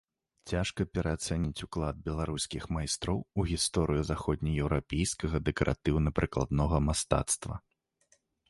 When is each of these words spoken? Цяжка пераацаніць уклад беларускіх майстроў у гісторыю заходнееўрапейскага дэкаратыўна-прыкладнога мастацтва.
Цяжка 0.51 0.85
пераацаніць 0.97 1.63
уклад 1.67 1.99
беларускіх 2.07 2.63
майстроў 2.79 3.21
у 3.43 3.47
гісторыю 3.51 4.07
заходнееўрапейскага 4.11 5.37
дэкаратыўна-прыкладнога 5.51 6.77
мастацтва. 6.91 7.55